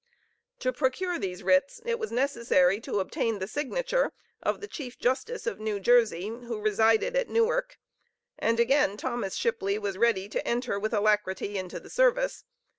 To 0.61 0.73
procure 0.73 1.19
these 1.19 1.43
writs, 1.43 1.79
it 1.85 1.99
was 1.99 2.11
necessary 2.11 2.79
to 2.81 2.99
obtain 2.99 3.37
the 3.37 3.45
signature 3.45 4.11
of 4.41 4.59
the 4.59 4.67
chief 4.67 4.97
justice 4.97 5.45
of 5.45 5.59
New 5.59 5.79
Jersey, 5.79 6.27
who 6.29 6.59
resided 6.59 7.15
at 7.15 7.29
Newark, 7.29 7.77
and 8.39 8.59
again 8.59 8.97
Thomas 8.97 9.35
Shipley 9.35 9.77
was 9.77 9.99
ready 9.99 10.27
to 10.29 10.47
enter 10.47 10.79
with 10.79 10.95
alacrity 10.95 11.55
into 11.55 11.79
the 11.79 11.91
service. 11.91 12.45